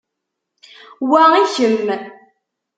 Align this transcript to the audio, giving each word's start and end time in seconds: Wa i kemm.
Wa 1.09 1.21
i 1.41 1.43
kemm. 1.55 1.89